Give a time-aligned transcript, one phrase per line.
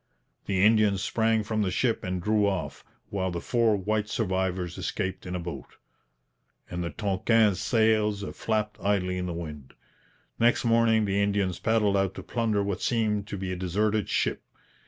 [0.47, 5.27] The Indians sprang from the ship and drew off, while the four white survivors escaped
[5.27, 5.75] in a boat,
[6.71, 9.75] and the Tonquin's sails flapped idly in the wind.
[10.39, 14.41] Next morning the Indians paddled out to plunder what seemed to be a deserted ship.